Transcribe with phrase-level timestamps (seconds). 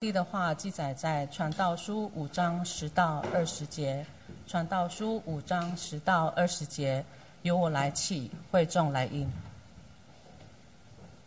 [0.00, 4.06] 地的话记载在《传道书》五章十到二十节，
[4.48, 7.04] 《传道书》五章十到二十节，
[7.42, 9.28] 由我来起，会众来应。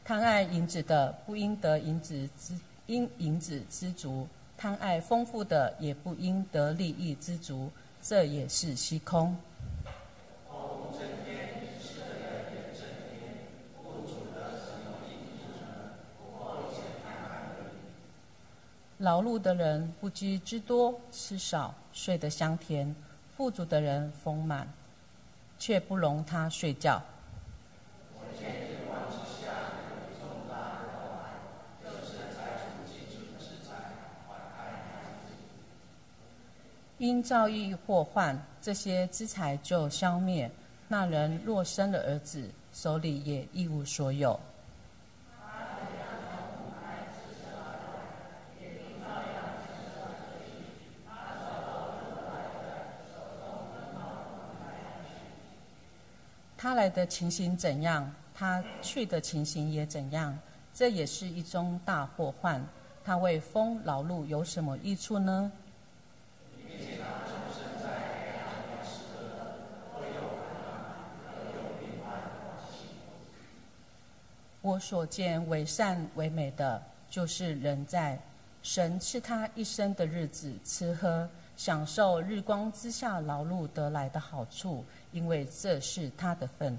[0.06, 4.26] 贪爱银子的，不应得银子之因银子知足；
[4.58, 7.70] 贪爱丰富的，也不应得利益知足，
[8.02, 9.36] 这也是虚空。
[19.02, 22.94] 劳碌的人不拘之多，吃少睡得香甜；
[23.36, 24.72] 富足的人丰满，
[25.58, 27.02] 却不容他睡觉。
[37.00, 40.48] 因遭遇祸患，这些资财就消灭；
[40.88, 44.40] 那人若生了儿子，手里也一无所有。
[56.64, 60.36] 他来的情形怎样，他去的情形也怎样，
[60.74, 62.60] 这也是一宗大祸患。
[63.06, 65.52] 他为风劳碌有什么益处呢？
[74.64, 78.20] 我所见为善为美的，就是人在
[78.64, 81.30] 神赐他一生的日子吃喝，
[81.64, 84.84] 享受日光之下劳碌得来的好处。
[85.12, 86.76] 因为这是他的份。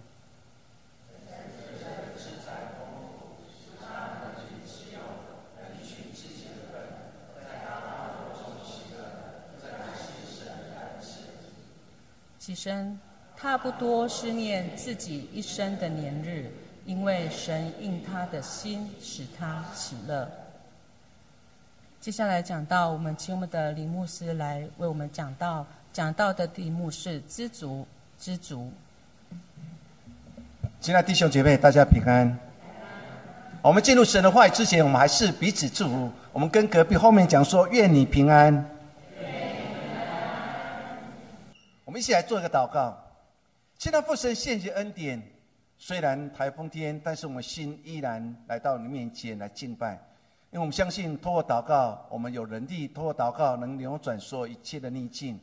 [12.40, 12.98] 起身，
[13.36, 16.50] 他不多思念自己一生的年日，
[16.84, 20.28] 因为神应他的心，使他喜乐。
[22.02, 27.86] 接下来讲到，我们请我们的林牧师来为我们讲到，讲到的题目是知足。
[28.18, 28.72] 知足，
[30.80, 32.36] 亲爱弟兄姐妹，大家平安。
[33.62, 36.10] 我们进入神的话语之前，我们还是彼此祝福。
[36.32, 38.52] 我们跟隔壁后面讲说：“愿你平安。”
[41.86, 42.98] 我们一起来做一个祷告。
[43.78, 45.22] 现在父神献祭恩典，
[45.78, 49.96] 虽然台风天，但是我们心依然来到你面前来敬拜，
[50.52, 55.40] 因为我们相信，通过祷告，我们有能力通过祷告能扭转所有一切的逆境。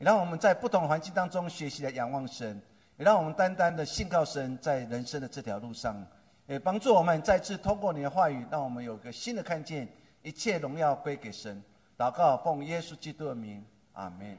[0.00, 2.60] 也让我们在不同环境当中学习的仰望神，
[2.96, 6.04] 也让我们单单的信靠神，在人生的这条路上，
[6.46, 9.88] 也帮助我们再次通过你的话语，让我们有个新的看见，
[10.22, 11.62] 一切荣耀归给神。
[11.96, 14.36] 祷告奉耶稣基督的名，阿门。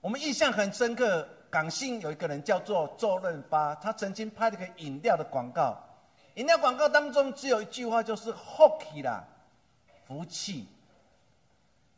[0.00, 5.78] 我们印象很深刻，港星有一个人叫做周润发，他曾经拍了个饮料的广告，
[6.40, 9.22] 饮料广告当中只有一句话，就是“福气啦，
[10.06, 10.66] 福气”。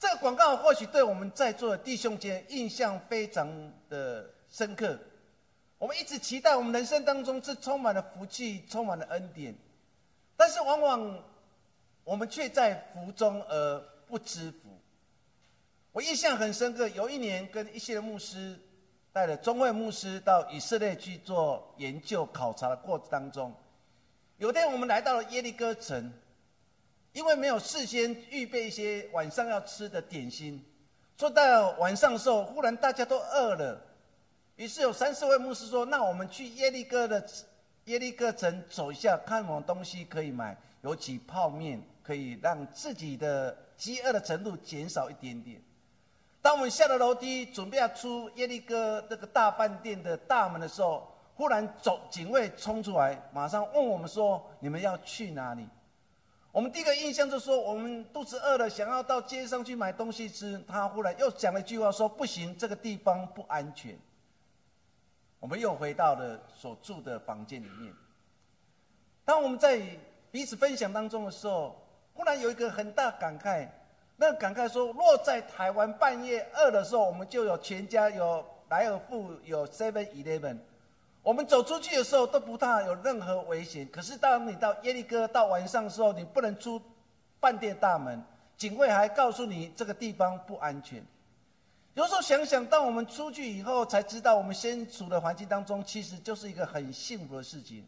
[0.00, 3.48] 这个广告或许对我们在座的弟兄姐印象非常
[3.88, 4.98] 的深刻。
[5.78, 9.54] 我们一直期待我们人生当中是充满了福气、充满了恩典，
[10.36, 11.22] 但是往往
[12.02, 13.78] 我们却在福中而
[14.08, 14.76] 不知福。
[15.92, 18.58] 我印象很深刻，有一年跟一些牧师
[19.12, 23.54] 带着中会牧师到以色列去做研究考察的过程当中，
[24.42, 26.12] 有天我们来到了耶利哥城。
[27.12, 30.60] 因为没有事先预备一些晚上要吃的点心，
[31.16, 33.80] 做到晚上的时候，忽然大家都饿了，
[34.56, 37.24] 于是有三四位牧师说：“那我们去耶利哥的
[37.84, 45.62] 耶利哥城走一下，看什么东西可以买，尤其泡面，可以让自己的饥饿的程度减少一点点。”
[46.42, 51.11] 当我们下了楼梯，准备要出耶利哥那个大饭店的大门的时候，
[51.42, 55.66] 忽然走警卫冲出来，马上问我们说：“你们要去哪里？”
[56.52, 60.62] 我们第一个印象就是说，我们肚子饿了，想要到街上去买东西吃。
[60.68, 63.98] 他忽然又讲了一句话，说：“不行，这个地方不安全。”
[65.40, 67.92] 我们又回到了所住的房间里面。
[69.24, 69.82] 当我们在
[70.30, 71.76] 彼此分享当中的时候，
[72.14, 73.66] 忽然有一个很大感慨，
[74.16, 80.58] 那感慨说：“若在台湾半夜饿的时候，我们就有全家有莱尔富有 Seven Eleven。”
[81.22, 86.82] 我们走出去的时候都不怕有任何危险，可是当你到耶利哥到晚上的时候，你不能出
[87.40, 88.20] 饭店大门，
[88.56, 91.04] 警卫还告诉你这个地方不安全。
[91.94, 97.86] 有时候想想，当我们出去以后，才知道我们身处的环境当中，其实就是一个很幸福的事情。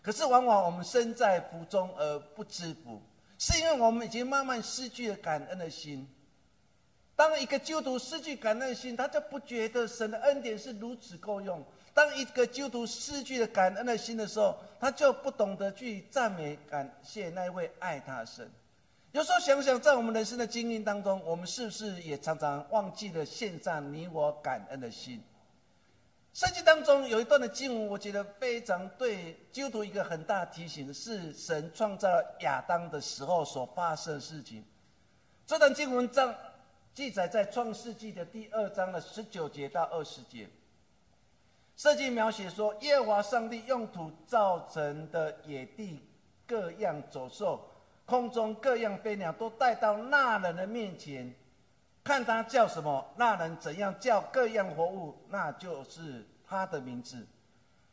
[0.00, 3.02] 可是往往我们身在福中而不知福，
[3.38, 6.08] 是因为我们已经慢慢失去了感恩的心。
[7.14, 11.62] 当一个基督徒失去感恩的心，他就不觉得神的恩典是如此够用。
[11.92, 18.50] 当一个基督徒失去了感恩的心的时候，他就不懂得去赞美、感谢那位爱他的神。
[19.12, 25.20] 有时候想想，在我们人生的经历当中，我们是不是也常常忘记了献上你我感恩的心？
[26.32, 32.08] 圣经当中有一段的经文，我觉得非常对基督徒一个很大提醒，是神创造
[32.42, 34.64] 亚当的时候所发生的事情。
[35.44, 36.32] 这段经文章
[36.94, 40.48] 记载在创世纪的第二章的十九节到二十节。
[41.80, 45.98] 圣经描写说，耶和华上帝用土造成的野地
[46.46, 47.58] 各样走兽。
[48.04, 51.34] 空中各样飞鸟都带到那人的面前，
[52.04, 57.26] 看他叫什么，那人怎样叫各样活物，那就是他的名字。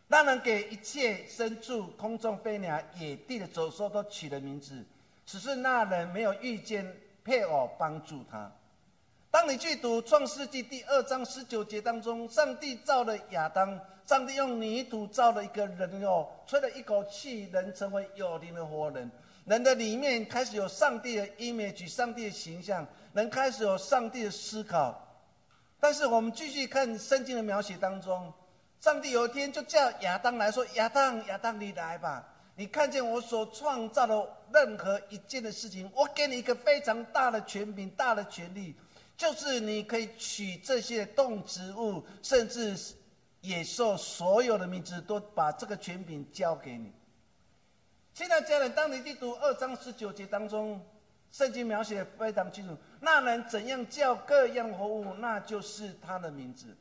[0.07, 4.83] 那人给一切牲畜、空中飞鸟、野地的走兽都取了名字，
[5.25, 6.93] 只是那人没有遇见
[7.23, 8.51] 配偶帮助他。
[9.39, 19.11] 当你去读创世纪第二章十九节当中，上帝造了亚当，上帝用泥土造了一个人哦，吹了一口气，人成为有灵的活人。
[19.45, 24.99] 人的里面开始有上帝的 image，上帝的形象，人开始有上帝的思考。
[25.79, 28.33] 但是我们继续看圣经的描写当中，
[28.81, 32.27] 上帝有一天就叫亚当来说：“亚当，亚当，你来吧！
[32.55, 38.75] 你看见我所创造的任何一件的事情，我给你一个非常大的权柄、大的权利，
[39.17, 42.77] 就是你可以取这些动植物，甚至
[43.41, 46.93] 野兽所有的名字，都把这个权柄交给你。”
[48.13, 50.79] 亲爱的家人，当你去读二章十九节当中，
[51.31, 56.75] 圣经描写非常清楚，那人怎样叫各样活物，那就是他的名字。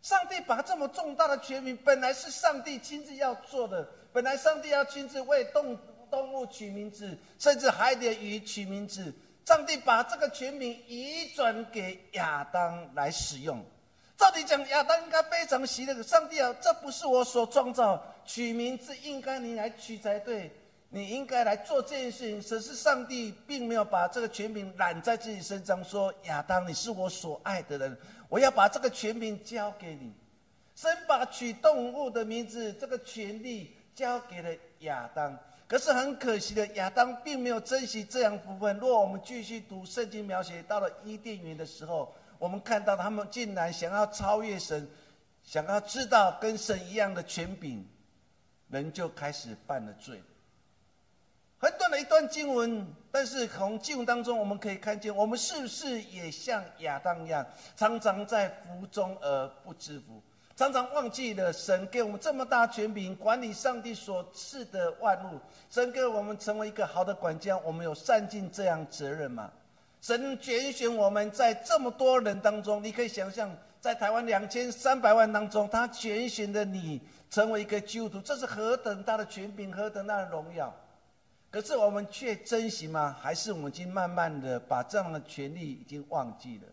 [0.00, 5.76] 上帝把这么重大的权柄，本来是上帝亲自要做的，本来上帝要亲自为动
[6.10, 9.12] 动物取名字，甚至海底鱼取名字。
[9.48, 13.64] 上帝把这个权柄移转给亚当来使用。
[14.14, 16.02] 照理讲，亚当应该非常喜乐。
[16.02, 20.54] 上帝啊，这不是我所创造，取名字应该你来取才对。
[20.90, 22.42] 你应该来做这件事情。
[22.42, 27.98] 可是上帝并没有把这个权柄揽在自己身上，说亚当，你是我所爱的人，
[28.28, 30.12] 我要把这个权柄交给你。
[30.74, 35.38] 神把取动物的名字这个权利交给了亚当。
[35.68, 38.76] 可是很可惜的，亚当并没有珍惜这样福分。
[38.78, 42.12] 若我们继续读圣经描写，到了伊甸园的时候。
[42.40, 44.88] 我们看到他们竟然想要超越神，
[45.42, 47.84] 想要知道跟神一样的权柄，
[48.68, 50.22] 人就开始犯了罪。
[51.58, 57.44] 很短的一段经文，但是从经文当中我们可以看见，我们是不是也像亚当一样，
[57.74, 60.22] 常常在福中而不知福，
[60.58, 65.38] 常常忘记了神给我们这么大权柄，管理上帝所赐的万物，
[65.70, 69.48] 神给我们成为一个好的管家，我们有善尽这样责任吗？
[70.00, 73.48] 神拣选我们在这么多人当中，你可以想象，
[73.80, 77.00] 在台湾两千三百万当中，他拣选的你
[77.30, 80.74] 成为一个基督徒，这是何等大的权柄，何等大的荣耀。
[81.52, 83.16] 可是我们却珍惜吗？
[83.22, 86.64] 还是我们已经慢慢的把这样的权利已经忘记了？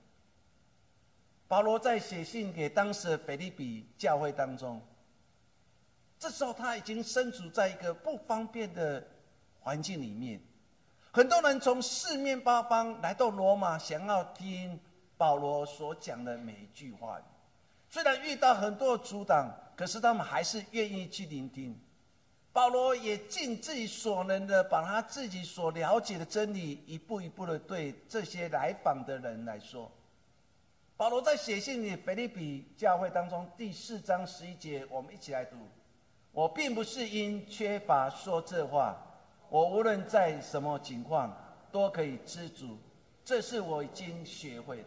[1.48, 4.82] 保罗在写信给当时的腓利比教会当中，
[6.18, 9.06] 这时候他已经身处在一个不方便的
[9.60, 10.42] 环境里面。
[11.12, 14.80] 很多人从四面八方来到罗马，想要听
[15.18, 17.22] 保罗所讲的每一句话。
[17.90, 21.80] 虽然遇到很多阻挡，可是他们还是愿意去聆听。
[22.52, 29.92] 保罗也尽自己所能的，把他自己所了解的真理，一步一步的对这些来访的人来说。
[30.98, 35.58] 保罗在写信里，腓利比教会当中第四章十一节，我们一起来读：
[36.32, 38.96] 我并不是因缺乏说这话。
[39.50, 41.36] 我无论在什么情况
[41.70, 42.78] 都可以知足，
[43.26, 44.86] 这是我已经学会的。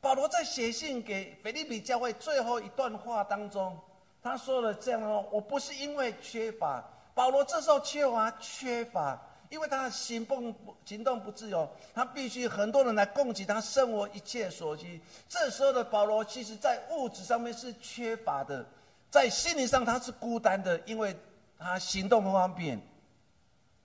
[0.00, 3.76] 保罗在写信给腓利比教会最后一段话当中，
[4.22, 15.00] 他说了这样哦：我不是因为缺乏，保罗这时候缺乏缺乏，因为他行动行动不自由，他必须很多人来供给他生活一切所需。
[15.28, 18.64] 这时候的保罗，其实在物质上面是缺乏的，
[19.10, 21.16] 在心理上他是孤单的，因为
[21.58, 22.80] 他行动不方便。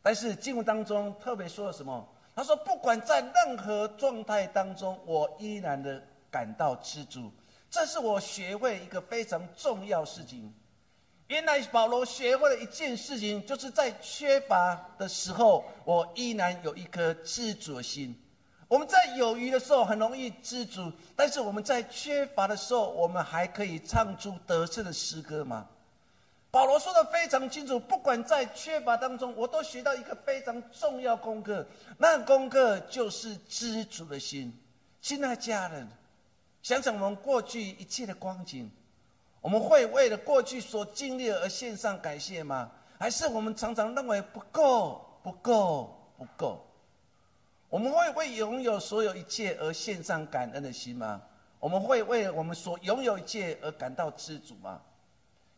[0.01, 2.08] 但是经文当中特别说了什么？
[2.34, 6.01] 他说：“不管在任何状态当中，我依然的
[6.32, 7.30] 感到知足。
[7.70, 10.51] 这是我学会一个非常重要事情。
[11.31, 18.13] 原来保罗学会了一件事情，就是在缺乏的时候，我依然有一颗知足的心。
[18.67, 25.65] 我们在有余的时候很容易知足，但是我们在缺乏的时候，我们还可以唱出得胜的诗歌吗？”
[26.51, 31.65] 保罗说的非常清楚，不管在缺乏当中，我都学到一个非常重要功课，
[31.97, 34.53] 那功课就是知足的心。
[35.00, 35.88] 亲爱的家人，
[36.61, 38.69] 想想我们过去一切的光景，
[39.41, 42.71] 我们会为了过去所经历而献上感谢吗？
[43.00, 46.63] 还是我们常常认为不够、不够、不够？
[47.67, 51.19] 我们会为拥有所有一切而献上感恩的心吗？
[51.60, 54.79] 我们会为我们所拥有一切而感到知足吗？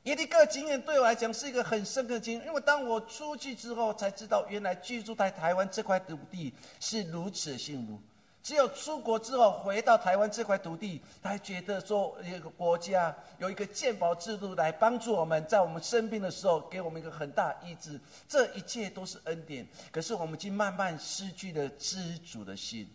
[0.04, 8.00] 耶利哥经验对我来讲是一个很深刻的经验，因为当我出去之后，才知道原来居住在台湾这块土地是如此的幸福。
[8.44, 17.98] 只有出国之后回到台湾这块土地，才觉得说一个国家有一个健保制度来帮助我们，在我们生病的时候给我们一个很大医治，
[18.28, 19.66] 这一切都是恩典。
[19.94, 22.86] 可是我们已经慢慢失去了知足的心。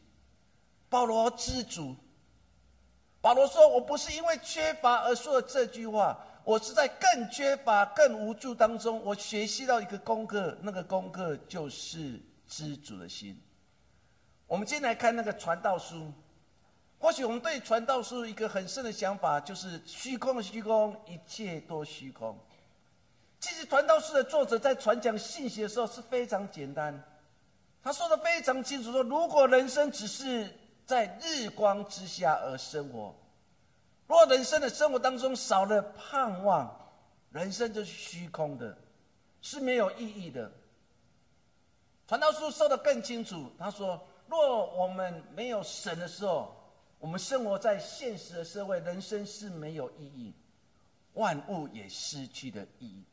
[0.90, 1.96] 保罗知足，
[3.22, 13.40] 保罗说：“我不是因为缺乏而说的这句话，我是在更缺乏、更无助当中，我学习到一个功课，那个功课就是知足的心。”
[14.48, 16.10] 我们今天来看那个传道书，
[16.98, 22.34] 或许我们对传道书一个很深的想法，就是虚空的虚空，一切都虚空。
[23.38, 26.98] 其实传道书的作者在传讲信息的时候是非常简单，
[27.82, 30.50] 他说的非常清楚，说如果人生只是
[30.86, 33.14] 在日光之下而生活，
[34.06, 36.74] 如果人生的生活当中少了盼望，
[37.32, 38.74] 人生就是虚空的，
[39.42, 40.50] 是没有意义的。
[42.06, 44.02] 传道书说的更清楚，他说。
[44.28, 46.54] 若我们没有神的时候，
[46.98, 50.34] 我们生活在现实的社会，人生是没有意义，
[51.14, 53.04] 万物也失去了意义。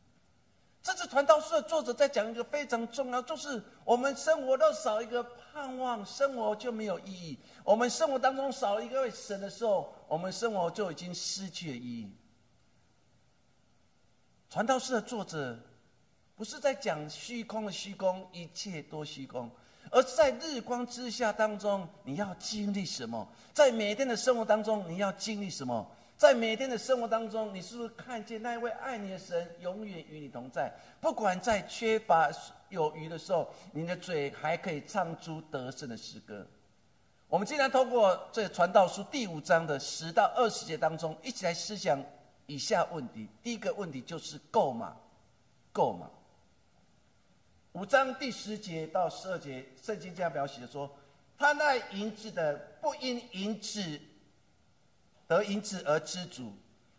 [0.82, 7.40] 这次传道书的作者在讲一个非常重要，就是我们生活都少一个盼望，生活就没有意义。
[7.64, 12.16] 我们生活当中少一个神的时候，我们生活就已经失去了意义。
[14.48, 15.60] 传道书的作者
[16.36, 19.50] 不是在讲虚空的虚空，一切都虚空。
[19.92, 23.28] 而在日光之下当中，你要经历什么？
[23.54, 25.86] 在每天的生活当中，你要经历什么？
[26.18, 30.74] 在每天的生活当中，你是不是看见那一位爱你的神永远与你同在？
[31.02, 32.30] 不管在缺乏
[32.70, 36.48] 有余的时候，你的嘴还可以唱出得胜的诗歌。
[37.28, 42.02] 我们今天通过这传道书第五章的十到二十节当中，一起来思想
[42.46, 43.28] 以下问题。
[43.44, 44.96] 第一个问题就是够吗？
[45.74, 46.10] 够吗？
[47.76, 50.90] 五章第十节到十二节，圣经这样描写说
[51.38, 54.00] ：“他那银子的，不因银子
[55.28, 56.54] 得银子而知足；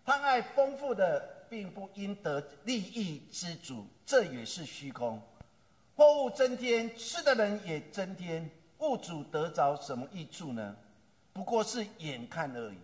[0.05, 3.87] 他爱丰富的，并不因得利益知足。
[4.05, 5.19] 这也是虚空。
[5.97, 10.77] 货物增添，吃的人也增添，物主得着什么益处呢？
[11.33, 12.77] 不过是眼看而已。”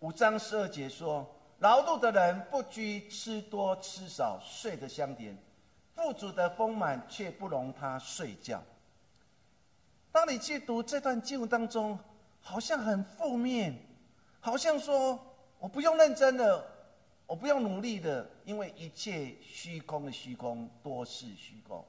[0.00, 1.24] 五章十二节说
[1.60, 5.38] ：“劳碌的人不拘吃多吃少，睡得香甜。”
[5.94, 8.62] 富足的丰满却不容他睡觉。
[10.10, 11.98] 当你去读这段经文当中，
[12.40, 13.74] 好像很负面，
[14.40, 15.18] 好像说
[15.58, 16.64] 我不用认真的，
[17.26, 21.84] 我不用努力的，因为一切虚空的虚空多是虚空。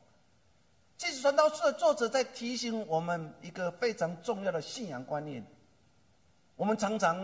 [0.97, 5.45] 这是传道书的作者在提醒我们一个非常重要的信仰观念。
[6.55, 7.19] 我们常常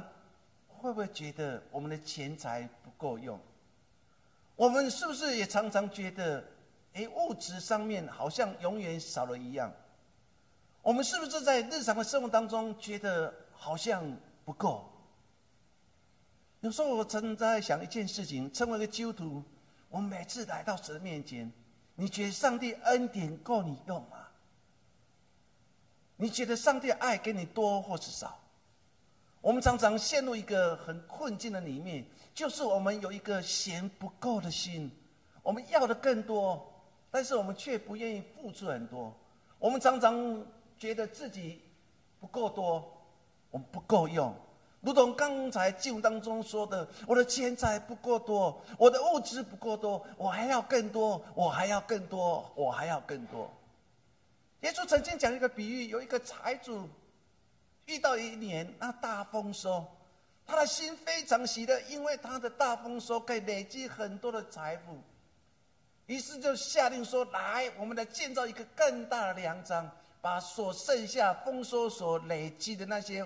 [0.68, 3.40] 会不会觉得我们的钱财不够用？
[4.56, 6.44] 我们是不是也常常觉得？
[6.94, 9.72] 哎，物质上面好像永远少了一样。
[10.82, 14.88] 我们是不是在日常的生活当中觉得好像不够？
[16.60, 19.44] 有时候我曾在想一件事情：，成为一个基督徒，
[19.90, 21.52] 我每次来到神面前，
[21.96, 24.28] 你觉得上帝恩典够你用吗？
[26.18, 28.40] 你觉得上帝爱给你多或是少？
[29.40, 34.92] 我们常常陷入一个很困境的里面，就是我们有一个嫌不够的心，
[35.42, 36.71] 我们要的更多。
[37.12, 39.14] 但是我们却不愿意付出很多，
[39.60, 40.44] 我们常常
[40.78, 41.62] 觉得自己
[42.20, 42.82] 不够多，
[43.52, 44.34] 我们不够用。
[44.80, 53.52] 如同刚才经文当中说的：“我的钱财不够多，我的物质不够多，我还要更多，我还要更多，我还要更多。”
[54.62, 56.88] 耶稣曾经讲一个比喻：有一个财主
[57.86, 59.86] 遇到一年那大丰收，
[60.48, 64.98] 他的心非常喜乐，因为他的大丰收可以累积很多的财富。
[66.12, 69.90] 于是就下令说：“来，我们来建造一个更大的粮仓，
[70.20, 73.26] 把所剩下丰收所累积的那些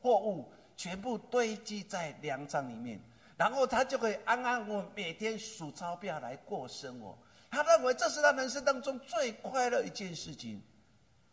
[0.00, 3.00] 货物全部堆积在粮仓里面，
[3.36, 7.18] 然后他就可以安安稳稳每天数钞票来过生活。
[7.50, 10.62] 他认为这是他人生当中最快乐一件事情。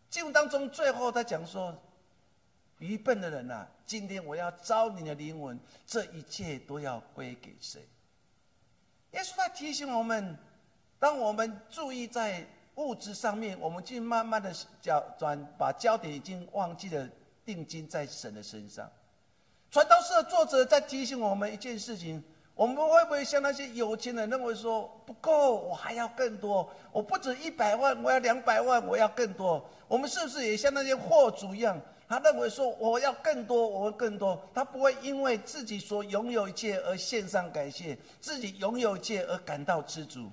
[0.10, 1.80] 进入当中最后他讲说：
[2.80, 7.88] 愚笨的人呐，今天我要招你的灵魂，这一切都要归给谁？”
[9.12, 10.38] 耶稣在提醒我们：，
[11.00, 17.10] 当我们注意在物质上面，我们就慢慢的焦转，把焦点已经忘记了
[17.44, 18.90] 定睛在神的身上。
[19.72, 22.24] 传道书的作者在提醒我们一件事情：，
[22.56, 26.70] 我们会不会像那些有钱人认为说不够，我还要更多？
[26.92, 29.64] 我不止一百万，我要两百万，我要更多。
[29.88, 31.80] 我们是不是也像那些货主一样？
[32.10, 34.42] 他认为说我要更多，我会更多。
[34.52, 40.28] 他不会因为自己所拥有一切而献上感谢，自己拥有一切而感到知足。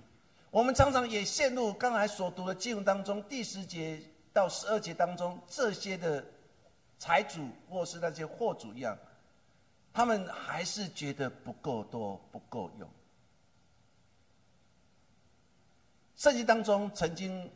[0.50, 4.00] 我们常常也陷入刚才所读的经文当中第十节
[4.32, 6.24] 到十二节当中这些的
[6.98, 8.96] 财主或是那些货主一样。
[9.92, 12.88] 他们还是觉得不够多，不够用。
[16.16, 17.50] 圣经当中曾经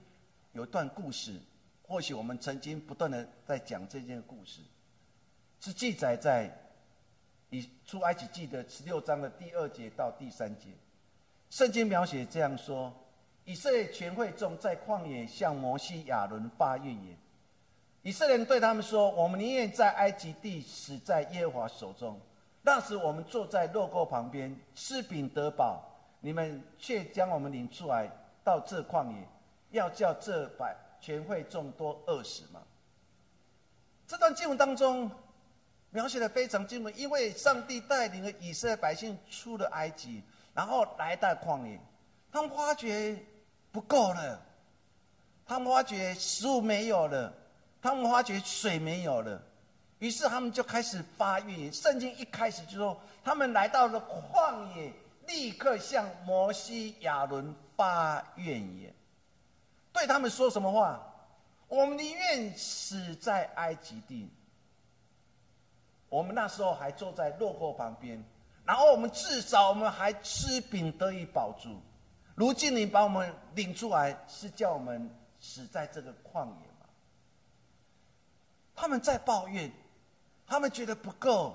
[0.53, 1.41] 有一段故事，
[1.91, 4.61] 或许我们曾经不断的在讲这件故事，
[5.59, 6.49] 是记载在
[7.49, 10.69] 以出埃及记的十六章的第二节到第三节。
[11.51, 12.95] 圣经描写这样说：
[13.45, 17.19] 以色列全会众在旷野向摩西亚伦发怨言，
[18.03, 22.21] 以色列人对他们说：“我们宁愿在埃及地死在耶和华手中。”
[22.63, 25.83] 那时我们坐在肉沟旁边吃饼得饱，
[26.21, 28.09] 你们却将我们领出来
[28.45, 29.27] 到这旷野，
[29.73, 32.61] 要叫这百全会众多饿死吗？
[34.07, 35.11] 这段经文当中
[35.91, 40.23] 描写的非常精准，因为上帝带领了以色列百姓出了埃及，
[40.55, 41.81] 然后来到旷野，
[42.31, 43.17] 他们发觉
[43.73, 44.41] 不够了，
[45.47, 47.33] 他们发觉食物没有了，
[47.81, 49.41] 他们发觉水没有了。
[49.99, 51.73] 于是他们就开始发怨言。
[51.73, 54.93] 圣经一开始就说，他们来到了旷野，
[55.27, 58.95] 立刻向摩西、亚伦发怨言，
[59.93, 61.07] 对他们说什么话？
[61.69, 64.29] 我们宁愿死在埃及地。
[66.09, 68.25] 我们那时候还坐在落沟旁边，
[68.65, 71.81] 然后我们至少我们还吃饼得以保住。
[72.35, 76.87] 如今你把我们领出来，是叫我们死在这个旷野吗？
[78.75, 79.71] 他们在抱怨。
[80.47, 81.55] 他们觉得不够，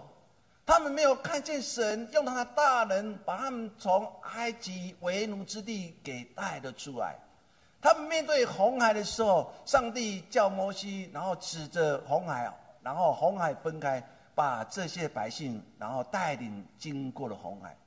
[0.65, 7.20] 他们没有看见神用他的大能把他们从埃及为奴之地给带了出来。
[7.86, 12.51] 他们面对红海的时候，上帝叫摩西，然后指着红海，
[12.82, 17.77] 然后红海分开，把这些百姓然后带领经过了红海。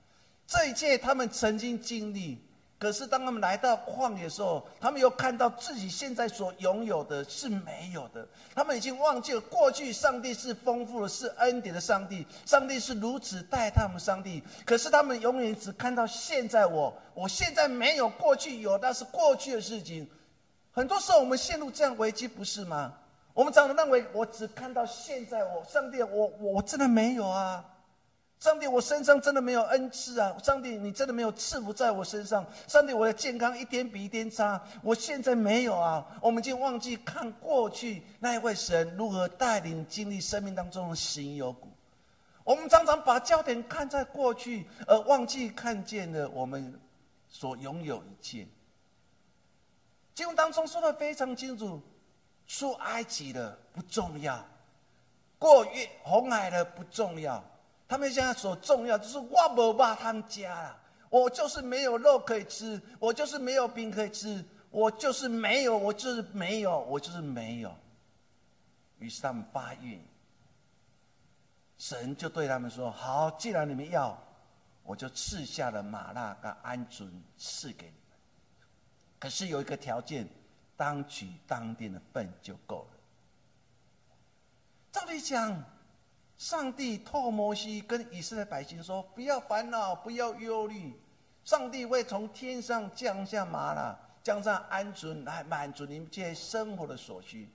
[0.46, 2.40] 这一切他们曾经经历。
[2.79, 8.25] 可是，当他们来到旷野的时候，他们又看到自己现在所拥有的是没有的。
[8.55, 13.99] 他们已经忘记了过去，上帝是丰富的，是恩典的上帝，上帝是如此待他们。
[13.99, 20.09] 上帝，可是他们永远只看到现在我，我现在没有过去有，那是过去的事情。
[20.71, 22.95] 很多时候，我们陷入这样危机，不是吗？
[23.35, 27.64] 我们常常认为，我只看到现在我，上帝，我我真的没有啊。
[28.40, 30.33] 上帝，我身上真的没有恩赐啊！
[30.40, 32.46] 上帝，你真的没有赐福在我身上。
[32.68, 36.07] 上帝，我的健康一天比一天差，我现在没有啊！
[36.22, 41.68] 我们已经忘记看过去那一位神如何带领经历生命当中的行有谷。
[42.44, 46.81] 我们常常把焦点看在过去，而忘记看见了我们
[47.29, 48.46] 所拥有一切。
[50.14, 51.83] 经文当中说的非常清楚：
[52.46, 54.46] 出埃及的不重要，
[55.40, 57.44] 过越红海的不重要。
[57.88, 67.74] 他们现在所重要就是我不把他们家了，我就是没有肉可以吃，我就是没有饼可以吃，我就是没有，我就是没有，我就是没有。
[68.98, 69.98] 于是他们发怨，
[71.79, 74.22] 神就对他们说：“好，既然你们要，
[74.83, 78.18] 我就赐下了马纳跟鹌鹑赐给你们。
[79.18, 80.29] 可是有一个条件，
[80.77, 82.98] 当取当天的份就够了。
[84.92, 85.59] 照理讲。”
[86.38, 90.94] 上帝托摩西跟以色列百姓说：“不要烦恼，不要忧虑，
[91.44, 97.48] 上帝会从天上降下马拉，降下鹌鹑来满足你们这些生活的所需。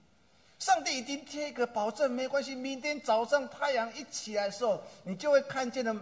[0.60, 2.54] 上帝已经贴一个保证，没关系。
[2.54, 5.96] 明天早上太阳一起来的时候，你就会看见了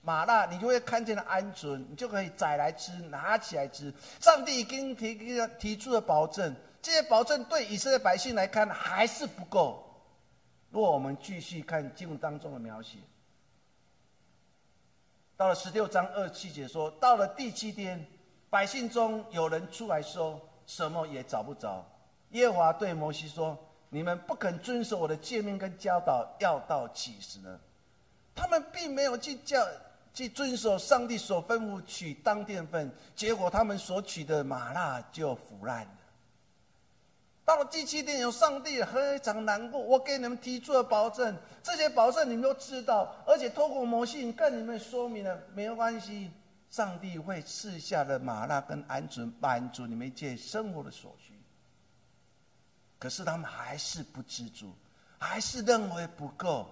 [0.00, 3.92] 马拉，你就会看见了鹌鹑，你就可以宰来吃，拿起来吃。
[4.20, 5.14] 上帝已经提
[5.58, 9.82] 提出了保证，这些保证对以色列百姓来看还是不够。”
[10.70, 12.98] 若我们继续看经文当中的描写，
[15.36, 18.06] 到了十六章二七节说，到了第七天，
[18.50, 21.84] 百姓中有人出来说，什么也找不着。
[22.30, 23.56] 耶和华对摩西说
[23.88, 27.60] ：“你们不肯遵守我的诫命跟教导，要到几时呢？”
[28.34, 29.64] 他们并没有去教
[30.12, 35.90] 去遵守上帝所吩咐取当殿份，结果他们所取的马辣就腐烂了。
[37.46, 39.80] 到了第七天，有上帝非常难过。
[39.80, 46.28] 我给你们提出了保证，这些保证你们都知道，而且透过魔信跟你们说明了，没有关系，
[46.70, 51.34] 上帝会赐下的马拉跟鹌鹑满足你们一切生活的所需。
[52.98, 54.74] 可是他们还是不知足，
[55.16, 56.68] 还是认为不够。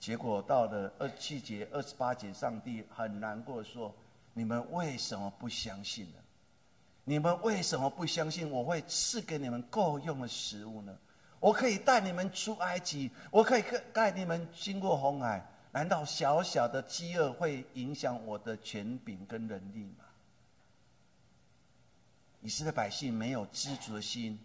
[0.00, 3.94] 结果到了二七节、二十八节，上帝很难过，说
[4.32, 6.18] ：“你们为什么不相信呢？
[7.04, 10.96] 你们为什么不相信我会赐给你们够用的食物呢？
[11.40, 15.44] 我可以带你们出埃及，我可以带你们经过红海。
[15.72, 20.04] 难道小小的饥饿会影响我的权柄跟能力吗？”
[22.42, 24.38] 以色列百姓没有知足的心，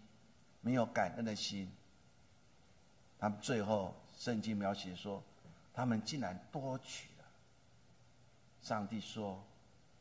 [0.60, 1.70] 没有感恩的心，
[3.18, 5.22] 他们最后圣经描写说。
[5.74, 7.24] 他们竟然多取了。
[8.60, 9.40] 上帝说：“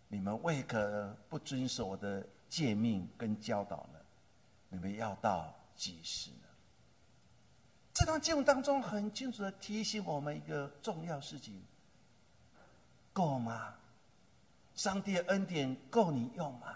[0.10, 4.00] 你们为何不遵守我的诫命跟教导呢？
[4.70, 6.48] 你们要到几时呢？”
[7.94, 11.62] 这段经文当中很清楚的提醒我们一个重要事情：
[13.12, 13.74] 够吗？
[14.76, 16.76] 上帝的恩典够你用吗？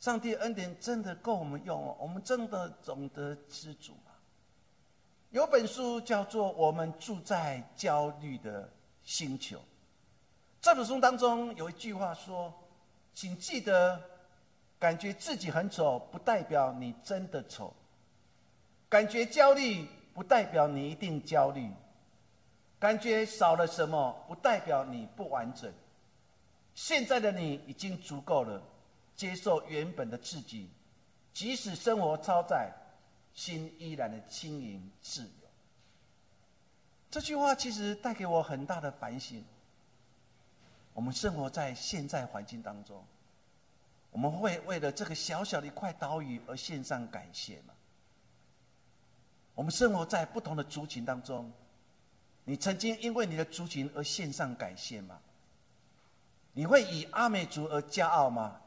[0.00, 1.94] 上帝恩典真的够我们用吗？
[2.00, 4.10] 我们真的懂得知足吗？
[5.30, 8.68] 有本书叫做《我们住在焦虑的
[9.04, 9.58] 星球》。
[10.60, 12.52] 这本书当中有一句话说
[13.14, 14.11] ：“请记得，
[14.82, 17.72] 感觉自己很丑，不代表你真的丑；
[18.88, 21.70] 感觉焦虑，不代表你一定焦虑；
[22.80, 25.72] 感觉少了什么，不代表你不完整。
[26.74, 28.60] 现在的你已经足够了，
[29.14, 30.68] 接受原本的自己，
[31.32, 32.72] 即使生活超载。”
[33.34, 35.48] 心依然的轻盈自由。
[37.10, 39.42] 这句话其实带给我很大的反省。
[40.92, 43.02] 我们生活在现在环境当中，
[44.12, 47.74] 我们会为了这个小小的一块岛屿而献上感谢吗？
[49.54, 51.50] 我们生活在不同的族群当中，
[52.44, 55.18] 你曾经因为你的族群而献上感谢吗？
[56.52, 58.60] 你会以阿美族而骄傲吗？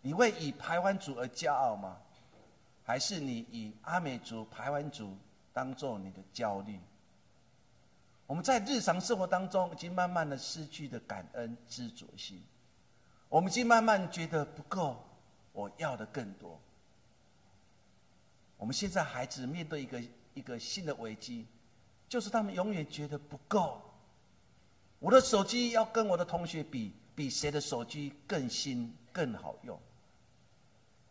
[0.00, 1.98] 你会以台湾族而骄傲吗？
[2.82, 5.14] 还是你以阿美族、台湾族
[5.52, 6.80] 当做你的焦虑？
[8.26, 12.42] 我们在日常生活当中已经慢慢的失去的感恩、知足心，
[13.28, 15.04] 我们已经慢慢觉得不够，
[15.52, 16.58] 我要的更多。
[18.56, 20.02] 我们现在孩子面对一个
[20.34, 21.46] 一个新的危机，
[22.08, 23.80] 就是他们永远觉得不够。
[24.98, 29.78] 我的手机要跟我的同学比，比谁的手机更新、更好用。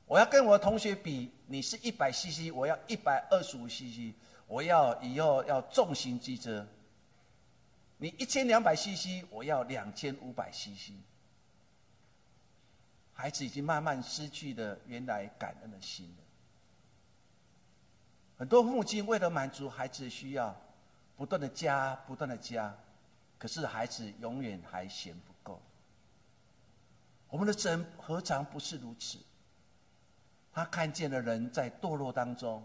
[0.06, 4.14] 我要跟我的同学比，你是一百 CC，我要一百二十五 CC，
[4.48, 6.66] 我要以后要重型机车。
[7.98, 10.92] 你一千两百 CC，我要两千五百 CC。
[13.20, 16.24] 孩子已经慢慢失去了原来感恩的心了。
[18.38, 20.56] 很多父亲为了满足孩子的需要，
[21.16, 22.72] 不断的加，不断的加，
[23.40, 25.60] 可是孩子永远还嫌不够。
[27.28, 29.18] 我们的神何尝不是如此？
[30.54, 32.64] 他看见了人在堕落当中，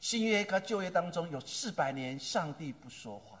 [0.00, 3.38] 新约和旧约当中有四百年，上帝不说话。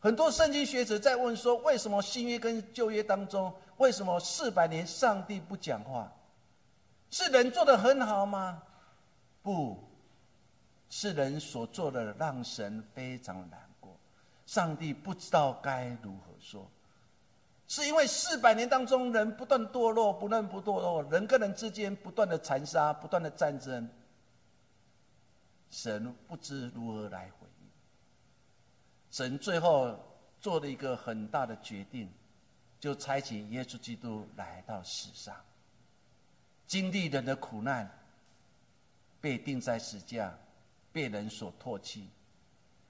[0.00, 6.08] 很多圣经学者在问说：为什么新约跟旧约当中，为什么四百年上帝不讲话？
[7.10, 8.62] 是人做的很好吗？
[9.42, 9.76] 不
[10.88, 13.98] 是人所做的让神非常难过，
[14.46, 16.70] 上帝不知道该如何说。
[17.66, 23.90] 是因为四百年当中，人不断堕落，不断不堕落，人跟人之间不断的残杀，不断的战争。
[25.70, 27.68] 神不知如何来回应。
[29.10, 29.98] 神最后
[30.40, 32.08] 做了一个很大的决定，
[32.82, 35.36] 就差遣耶稣基督来到世上，
[36.66, 37.88] 经历人的苦难，
[39.20, 40.36] 被钉在十字架，
[40.92, 42.10] 被人所唾弃。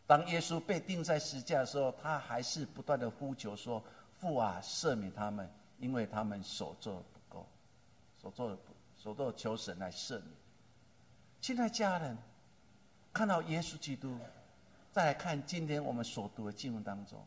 [0.07, 3.85] 当耶稣被钉在十字架的时候，他还是不断的呼求说。
[4.19, 5.47] 父啊，赦免他们，
[5.79, 7.47] 因为他们所做的不够，
[8.19, 10.29] 所做的不，所做的求神来赦免。
[11.41, 12.17] 亲爱家人，
[13.13, 14.17] 看到耶稣基督，
[14.91, 17.23] 再来看今天我们所读的经文当中，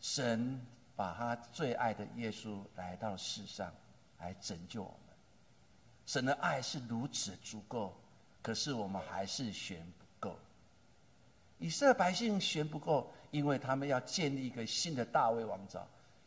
[0.00, 0.64] 神
[0.96, 3.72] 把他最爱的耶稣来到世上，
[4.18, 5.16] 来拯救我们。
[6.06, 7.94] 神的爱是如此足够，
[8.40, 10.36] 可是我们还是选不够。
[11.58, 13.12] 以色列百姓选不够。
[13.32, 15.80] 因为他们要建立一个新的大卫王朝，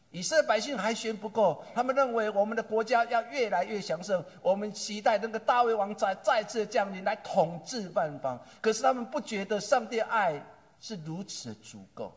[0.10, 8.44] 以色列百姓还嫌不够，他们认为我们的国家要越来越强盛，我们期待那个大卫王再再次降临来统治万方。
[8.60, 10.44] 可是他们不觉得上帝爱
[10.80, 12.12] 是如此的足够，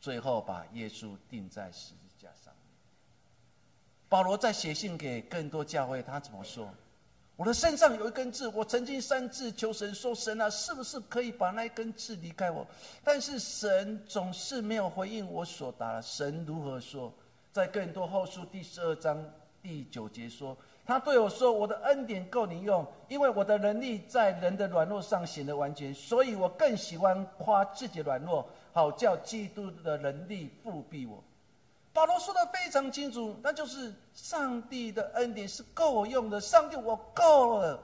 [0.00, 2.62] 最后把耶稣钉在十字架上面。
[4.08, 6.68] 保罗在写信给更多教会，他怎么说？
[7.36, 12.66] 我的身上有一根刺，我曾经三次求神说：“神啊，是不是可以把那一根刺离开我？”
[13.04, 16.00] 但是神总是没有回应我所答。
[16.00, 17.12] 神如何说？
[17.52, 19.24] 在更多后书第十二章
[19.62, 25.94] 第九节说：“他对我说：“我的恩典够你用，因为我的能力在人的软弱上显得完全。
[25.94, 31.22] 所以我更喜欢夸自己软弱，好叫基督的能力复庇我。”
[31.92, 36.40] 保罗说的非常清楚，那就是上帝的恩典是够我用的。
[36.40, 37.80] 上帝，我够了。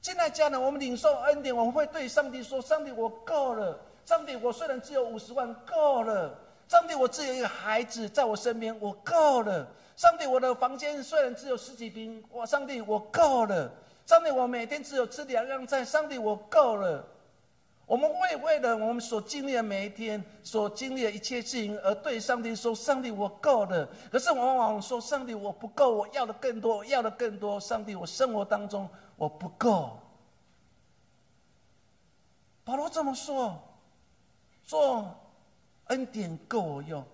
[0.00, 3.76] 现在家人，我们领受恩典，我们会对上帝说：“上帝，我够了。
[4.04, 6.38] 上帝，我虽然只有五十万，够了。
[6.68, 13.68] 上帝，我只有一个孩子在我身边，我够了。”上帝，我的房间虽然只有十几平，我上帝我够了。
[14.04, 17.04] 上帝，我每天只有吃两样菜，上帝我够了。
[17.86, 29.96] 我们会为了我们所经历的每一天，所经历的一切事情，而对上帝说：“上帝，我够了。”可是往往说：“上帝，我不够，我要的更多，要的更多。”上帝，我生活当中我不够。
[32.64, 33.56] 保罗这么说，
[34.64, 35.08] 说
[35.84, 37.04] 恩典够我用。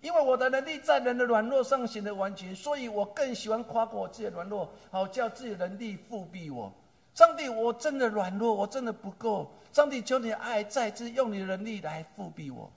[0.00, 6.72] 因为我的能力在人的软弱上显得完全，所以我更喜欢夸过我自己的软弱，好叫自己的能力复庇我。
[7.18, 9.50] 上帝，我真的软弱，我真的不够。
[9.72, 12.70] 上帝，求你爱再次用你的能力来复辟我。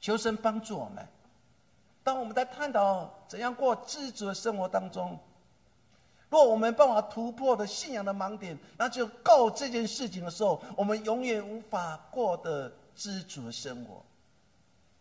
[0.00, 1.06] 求神帮助我们。
[2.02, 5.16] 当我们在探讨怎样过知足的生活当中，
[6.30, 14.02] 若我们办法突破的信仰的盲点，那就够这件事情的时候，我们永远无法过得知足的生活。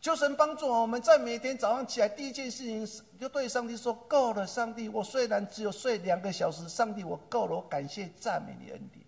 [0.02, 4.90] 求神帮助我们，在每天早上起来第一件事情是，就对上帝说：“够了，上帝！
[4.90, 9.06] 我虽然只有睡两个小时，上帝，我够了，我感谢赞美你恩典。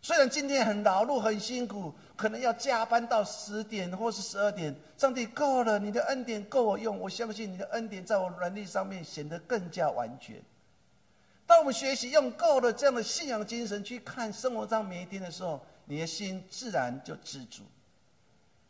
[0.00, 6.96] 虽然今天很劳碌、很辛苦，可能要加班到十点或是十二点，上帝够了，你的恩典够我用。
[7.00, 10.40] 我相信你的恩典在我能力上面显得更加完全。
[11.44, 17.64] 当我们学习用够了这样的信仰精神去看生活上每一天的时候，你的心自然就知足。”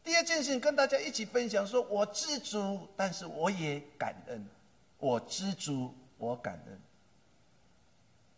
[0.07, 4.47] 第二件事情，跟大家一起分享，说我知足，但是我也感恩。
[4.99, 6.81] 我知足，我感恩。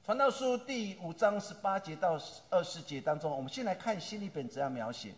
[0.02, 5.12] 传道书第五章十八节到二十节当中，我们先来看新一本怎样描写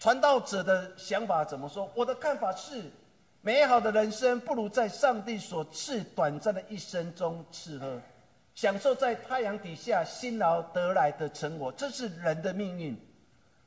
[0.00, 1.88] 传道者的想法怎么说。
[1.94, 2.90] 我的看法是，
[3.40, 8.02] 美好的人生不如在上帝所赐短暂的一生中吃喝，
[8.56, 13.00] 享受在太阳底下辛劳得来的成果，这是人的命运。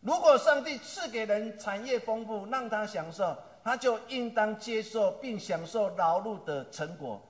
[0.02, 7.22] 如果上帝赐给人产业丰富，让他享受，他就应当接受并享受劳碌的成果，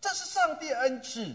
[0.00, 1.32] 这是上帝恩赐。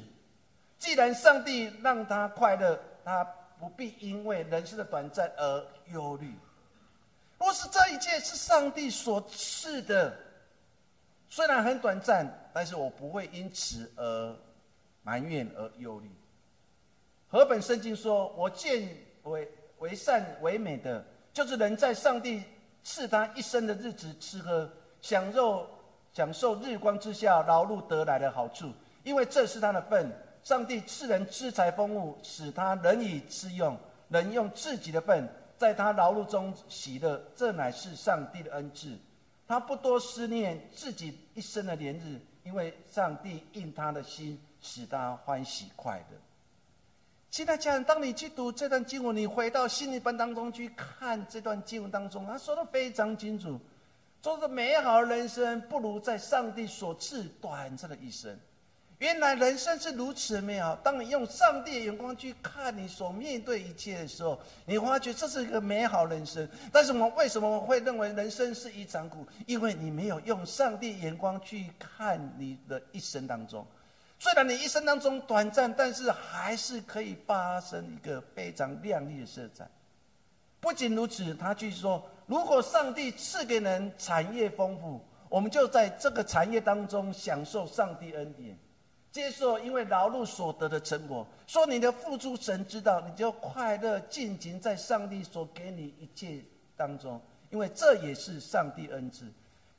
[0.77, 3.23] 既然上帝让他快乐，他
[3.59, 6.33] 不必因为人生的短暂而忧虑。
[7.37, 10.17] 若是这一切是上帝所赐的，
[11.29, 14.35] 虽然很短暂，但是我不会因此而
[15.03, 16.09] 埋怨而忧虑。
[17.29, 18.89] 何本圣经说：“我见
[19.23, 19.49] 为。”
[19.79, 22.43] 为善为美的，就是人在上帝
[22.83, 24.69] 赐他一生的日子吃喝，
[25.01, 25.67] 享受
[26.13, 28.71] 享受日光之下劳碌得来的好处，
[29.03, 30.11] 因为这是他的份。
[30.41, 38.97] 上帝赐人资财丰物，使他能以吃用，能用自己的份，在他劳碌中喜乐，这乃是上帝的恩赐。
[39.45, 46.17] 他不多思念自己一生的年日，因为上帝应他的心，使他欢喜快乐。
[47.31, 53.59] 现在家人，当你去读这段经文，你回到心理班当中去看这段经文当中，他说的非常清楚：，
[54.19, 58.35] 做个美好的人生，不如在上帝所赐短暂的一生。
[58.97, 60.75] 原来人生是如此美好。
[60.77, 66.45] 当你用上帝的眼光去看你所面对一切的时候，你发觉这是一个美好人生。
[66.73, 69.25] 但是我们为什么会认为人生是一场苦？
[69.45, 73.65] 因为你没有用上帝眼光去看你的一生当中。
[74.21, 79.65] 虽然你一生当中短暂，但是还是可以发生一个非常亮丽的色彩。
[80.59, 88.57] 不仅如此，他继续说：如果上帝赐给人产业丰富，我们就在这个产业当中享受上帝恩典，
[89.09, 91.25] 接受因为劳碌所得的成果。
[91.47, 96.43] 说你的付出，神知道，你就快乐尽情在上帝所给你一切
[96.75, 99.23] 当中，因为这也是上帝恩赐。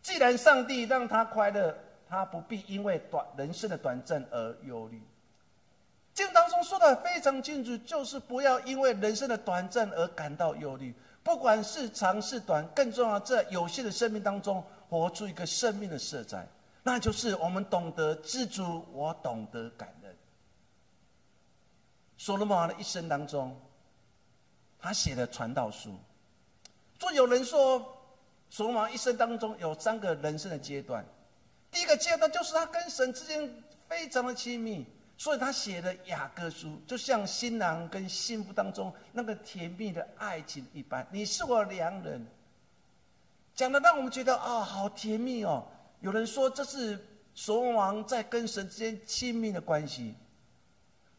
[0.00, 1.76] 既然上帝让他快乐。
[2.10, 5.00] 他不必因为短人生的短暂而忧虑。
[6.12, 10.92] 经当中说的非常清楚，就是不要因为人生的短暂而感到忧虑。
[11.22, 16.46] 不管是长是短，更重要在有限的生命当中，活出一个生命的色彩，
[16.82, 20.16] 那就是我们懂得知足，我懂得感恩。
[22.16, 23.56] 所罗门王的一生当中，
[24.80, 25.96] 他写的传道书，
[26.98, 27.78] 说有人说，
[28.48, 31.04] 所罗门王一生当中有三个人生的阶段。
[31.70, 33.48] 第一个阶段就是他跟神之间
[33.88, 41.06] 非常的亲密，所以他写的雅各书就像新郎跟新妇当中那个甜蜜的爱情一般。
[41.10, 42.26] 你是我良人，
[43.54, 45.66] 讲的让我们觉得啊，好甜蜜哦。
[46.00, 46.98] 有人说这是
[47.34, 50.14] 所王在跟神之间亲密的关系。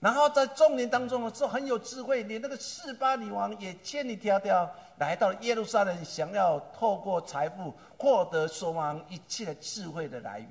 [0.01, 10.49] 然后在众年当中呢，是很有智慧，连那个四巴女王也千里迢迢来到耶路撒冷，想要透过财富获得所罗门王一切的智慧的来源。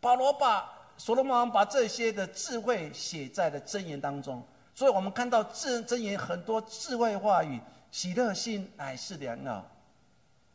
[0.00, 4.42] 保罗把所罗门王把这些的智慧写在了箴言当中，
[4.74, 9.62] 所以我们看到智箴言很多智慧话语，喜乐心乃是良药，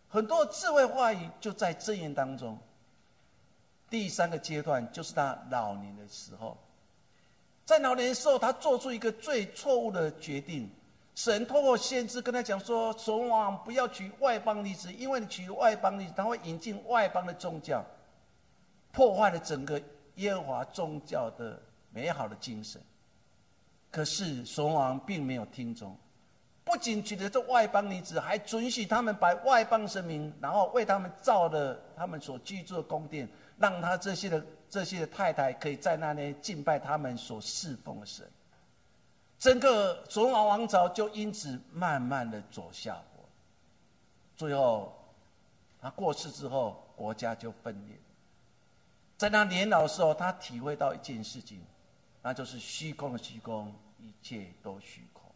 [0.10, 2.58] 很多智慧话语就在箴言当中。
[3.88, 6.58] 第三个阶段就是他老年的时候。
[7.66, 10.70] 在老年时候，他做出一个最错误的决定。
[11.14, 17.86] 神透过先知跟他讲说：“所王不要娶外邦女子，因为你娶外邦女子，他会引进外邦的宗教，
[18.92, 19.80] 破坏了整个
[20.16, 22.82] 耶和华宗教的美好的精神。”
[23.92, 25.96] 可是所王并没有听从，
[26.64, 34.44] 不仅娶了这外邦女子，还准许他们把外邦神明，然后为他们造了他们所居住的宫殿，让他这些的。
[34.72, 38.26] 这些太太可以在那里敬拜他们所侍奉的神，
[39.38, 43.26] 整个索罗王朝就因此慢慢的走下坡。
[44.38, 44.98] 最后，
[45.82, 47.98] 他过世之后，国家就分裂。
[49.18, 51.62] 在他年老的时候，他体会到一件事情，
[52.22, 55.30] 那就是虚空的虚空，一切都虚空。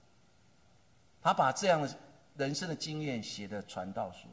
[1.22, 1.94] 他把这样的
[2.38, 4.30] 人生的经验写的传道书，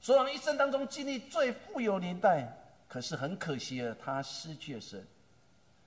[0.00, 2.56] 所罗门一生当中经历最富有年代。
[2.88, 5.06] 可是很可惜了，他失去了神。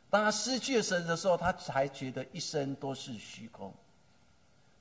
[0.09, 3.73] 当他失去了神的时候，他才觉得一生都是虚空。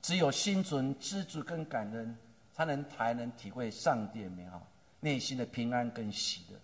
[0.01, 2.17] 只有心存知足跟感恩，
[2.51, 4.65] 才能才能体会上帝的美好，
[4.99, 6.59] 内心的平安跟喜乐。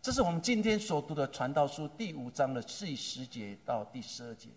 [0.00, 4.48] 这是我们今天所读的传道书第五章的第十节到第十二节。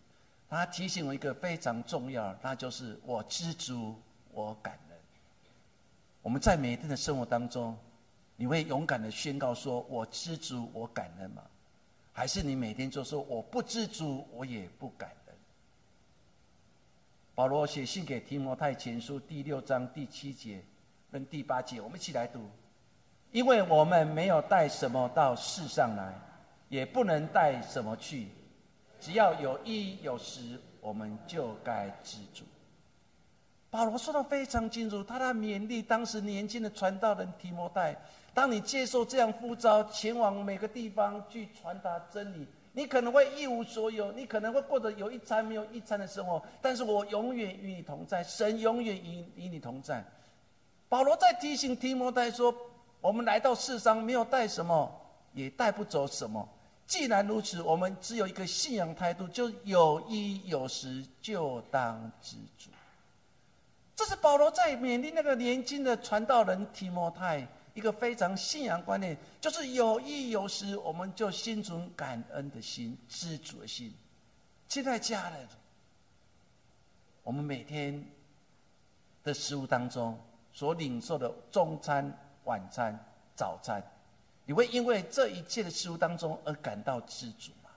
[0.49, 3.95] 他提醒我一个非常重要，那就是我知足，
[4.32, 4.97] 我感恩。
[6.21, 7.77] 我们在每一天的生活当中。
[8.39, 11.41] 你会勇敢的宣告说：“我知足，我感恩吗？”
[12.13, 15.36] 还是你每天就说：“我不知足，我也不感恩？”
[17.34, 20.63] 保罗写信给提摩太前书第六章第七节
[21.12, 22.39] 跟第八节，我们一起来读
[23.32, 26.13] ：“因为我们没有带什么到世上来，
[26.69, 28.30] 也不能带什么去，
[29.00, 32.43] 只要有一有时，我们就该知足。”
[33.69, 37.95] 保罗说的非常清楚，他在勉励当时年轻的传道人提摩太。
[38.34, 46.41] 当你接受这样呼召，前往每个地方去传达真理，你可能会一无所有，你可能会过得有一餐没有一餐的生活。
[46.62, 50.03] 但是我永远与你同在，神永远与与你同在。
[50.88, 52.56] 保罗在提醒提摩太说
[53.01, 54.89] ：“我们来到世上，没有带什么，
[55.34, 56.47] 也带不走什么。
[56.86, 62.69] 既然如此，我们只有一个信仰态度，就有一有食就当知足。”
[63.98, 67.46] 这是保罗在勉励那个年轻的传道人提摩太。
[67.74, 73.94] 一个非常信仰观念，就是有意有时，我们就心存感恩的心、知足的心。
[74.68, 75.48] 现在家人，
[77.22, 78.04] 我们每天
[79.24, 80.20] 的食物当中
[80.52, 82.12] 所领受的中餐、
[82.46, 82.98] 晚餐、
[83.36, 83.80] 早餐，
[84.46, 87.70] 你会因为这一切的食物当中而感到知足吗？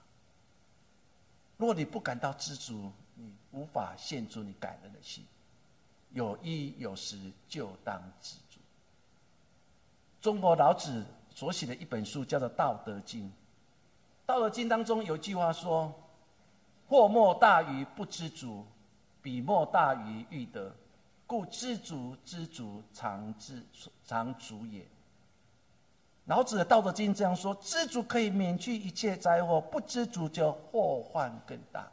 [1.57, 5.23] 如果你不感到知足，你无法献出你感恩的心。
[6.13, 8.59] 有衣有食，就当知足。
[10.21, 13.23] 中国老子所写的一本书叫做《道德经》。
[14.25, 15.93] 《道德经》当中有一句话说
[16.87, 18.65] ：“祸莫大于不知足，
[19.21, 20.73] 彼莫大于欲得。
[21.25, 23.63] 故知足知足，常知
[24.05, 24.85] 常足也。”
[26.25, 31.89] 老子的《道德经》这样说：“知足可以免去一切灾祸，不知足就祸患更大。”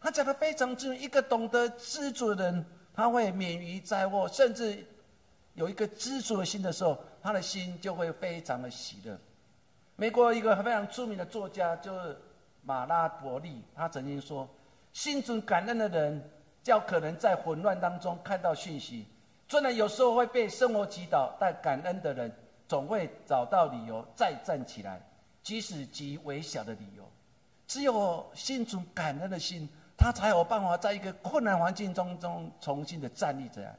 [0.00, 2.66] 他讲的非常之，一个懂得知足的人，
[2.96, 4.84] 他会免于灾祸，甚至
[5.54, 6.98] 有一个知足的心的时候。
[7.22, 9.18] 他的心就会非常的喜乐。
[9.96, 12.16] 美国一个非常著名的作家就是
[12.62, 14.48] 马拉伯利，他曾经说
[14.94, 16.22] ：“心存感恩的人，
[16.62, 19.04] 较可能在混乱当中看到讯息。
[19.48, 22.32] 虽然有时候会被生活击倒，但感恩的人
[22.68, 25.04] 总会找到理由再站起来，
[25.42, 27.04] 即使极微小的理由。
[27.66, 33.74] 只有心存感恩的心，他才有办法在一个困难环境中中重新的站立起来。”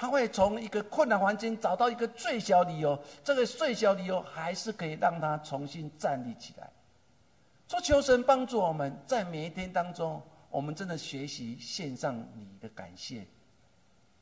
[0.00, 6.70] 他会从一个困难环境找到一个最小理由，这个最小理由还是可以让他重新站立起来。
[7.66, 13.26] 说求神帮助我们在每一天当中，我们真的学习献上你的感谢。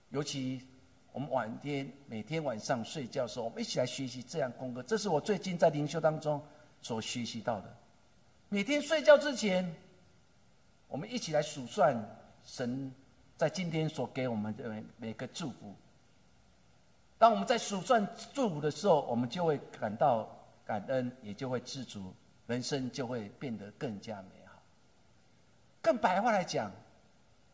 [0.08, 0.62] 尤其
[1.12, 4.82] 我们晚天每天晚上睡觉的时候，我们一起来学习这样功课。
[4.84, 6.42] 这是我最近在灵修当中
[6.80, 7.76] 所学习到的。
[8.48, 9.70] 每天睡觉之前，
[10.88, 11.96] 我们一起来数算
[12.44, 12.92] 神。
[13.38, 15.74] 在今天所给我们的每个祝福，
[17.18, 20.26] 当我们在数算祝福的时候，我们就会感到
[20.64, 22.14] 感恩也就会知足，
[22.46, 24.58] 人生就会变得更加美好。
[25.82, 26.72] 更白话来讲，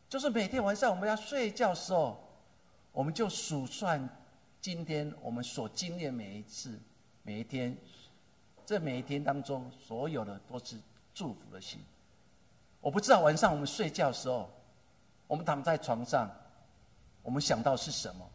[0.09, 2.17] 就是每天晚上我们要睡觉时候，
[2.93, 4.09] 我们就数算
[4.61, 6.79] 今天我们所经历的每一次、
[7.25, 7.77] 每一天，
[8.65, 10.77] 这每一天当中所有的都是
[11.13, 11.81] 祝福的心。
[12.83, 14.51] 我不知道晚上我们睡觉的时候，
[15.27, 16.31] 我们躺在床上，
[17.23, 18.29] 我们想到是什么？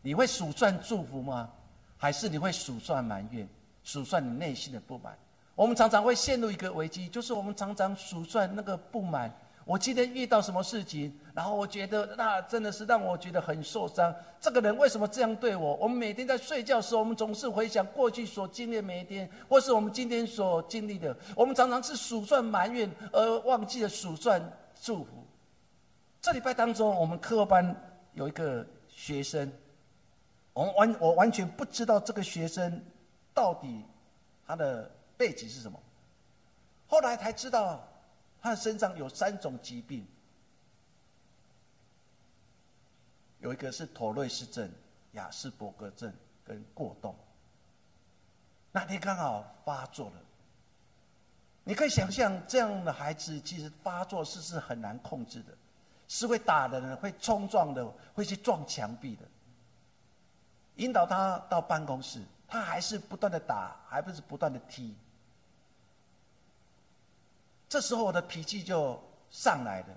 [0.00, 1.50] 你会数算祝福吗？
[1.98, 3.46] 还是你会数算埋怨？
[3.82, 5.18] 数算你内心的不满？
[5.54, 9.34] 我们常常会陷入一个危机，就是我们常常数算那个不满。
[9.66, 14.14] 我今天遇到什么事情，然后我觉得那真的是让我觉得很受伤。
[14.40, 15.74] 这个人为什么这样对我？
[15.74, 21.14] 我们每天在睡觉的时候，我们总是回想过去所经历的每一天，或是我们今天所经历的。
[21.34, 24.40] 我们常常是数算埋怨，而忘记了数算
[24.80, 25.26] 祝福。
[26.22, 27.74] 这礼拜当中，我们课班
[28.14, 29.52] 有一个学生。
[30.52, 32.80] 我们完，我完全不知道这个学生
[33.34, 33.84] 到底
[34.46, 35.76] 他的背景是什么。
[36.86, 37.84] 后来才知道，
[38.46, 40.06] 他身上有三种疾病，
[43.40, 44.70] 有一个是妥瑞氏症、
[45.14, 47.12] 雅斯伯格症跟过动。
[48.70, 50.22] 那天刚好发作了。
[51.64, 55.52] 你可以想象，这样的孩子其实发作是是很难控制的，
[56.06, 57.84] 是会打人、会冲撞的，
[58.14, 59.26] 会去撞墙壁的。
[60.76, 64.94] 引导他到办公室，他还是不断的打，还不是不断的踢。
[67.68, 69.88] 这时候我的脾气就上来了，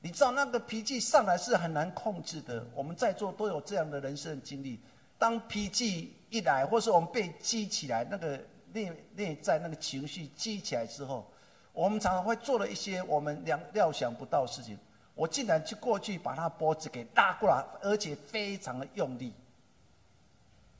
[0.00, 2.64] 你知道那个脾气上来是很难控制的。
[2.74, 4.78] 我们在座都有这样的人生经历，
[5.18, 8.40] 当脾气一来，或是我们被激起来，那个
[8.72, 11.26] 内内在那个情绪激起来之后，
[11.72, 14.78] 我们常常会做了一些我们料料想不到的事情。
[15.16, 19.32] 我竟然去过去把他脖子给拉过来，而且非常的用力。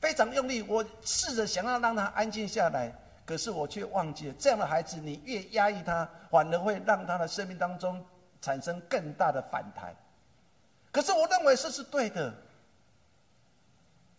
[0.01, 2.93] 非常用力，我试着想要让他安静下来，
[3.25, 8.05] 可是我却忘记了，这样的孩子，你越压抑他，反而会让他的生命当中
[8.41, 9.95] 产生更大的反弹。
[10.91, 12.33] 可是我认为这是对的。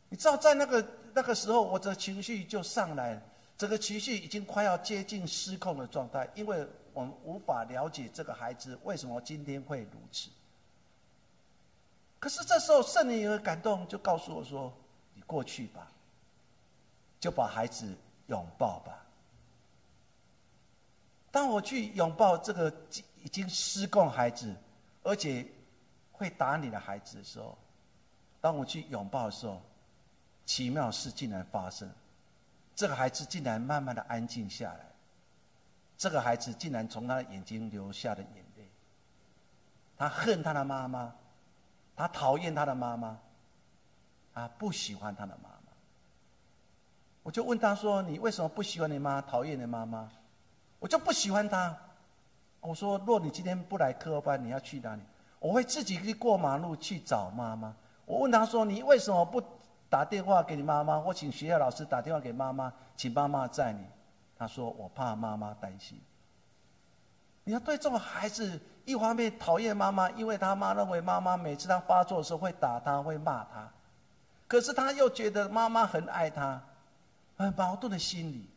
[0.08, 3.22] 你知道，在那个那个时候，我的情绪就上来了，
[3.56, 10.28] 整个情绪已经快要接近失控的状态，因为我们无法了解这个孩子为什么今天会如此。
[12.18, 14.72] 可是这时候，圣灵有个感动，就告诉我说。
[15.18, 15.90] 你过去吧，
[17.18, 17.96] 就把孩子
[18.26, 19.04] 拥抱吧。
[21.30, 22.72] 当我去拥抱这个
[23.22, 24.54] 已经失控孩子，
[25.02, 25.46] 而且
[26.12, 27.56] 会打你的孩子的时候，
[28.40, 29.60] 当我去拥抱的时候，
[30.44, 31.90] 奇妙事竟然发生，
[32.74, 34.86] 这个孩子竟然慢慢的安静下来，
[35.98, 38.70] 这个孩子竟然从他的眼睛流下了眼泪。
[39.98, 41.14] 他恨他的妈妈，
[41.94, 43.18] 他讨厌他的妈妈。
[44.38, 45.55] 他不喜欢他的妈妈，
[47.26, 49.20] 我就问他说：“你为什么不喜欢你妈？
[49.20, 50.08] 讨厌你妈妈？”
[50.78, 51.76] 我就不喜欢他。
[52.60, 55.02] 我说：“若你今天不来课班，你要去哪里？”
[55.40, 57.74] 我会自己去过马路去找妈妈。
[58.04, 59.42] 我问他说：“你为什么不
[59.90, 63.84] 打电话给你妈妈，或请学校老师打电话给妈妈，请妈妈载你？”
[64.38, 66.00] 他说：“我怕妈妈担心。”
[67.42, 73.68] 你要对这种孩子，一方面讨厌妈妈，因为他妈认为妈妈每次他发作的时候会打他，会骂他。
[74.46, 76.62] 可是他又觉得妈妈很爱他，
[77.36, 78.48] 很矛盾的心理，